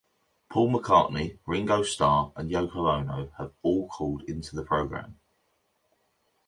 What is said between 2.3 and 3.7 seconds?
and Yoko Ono have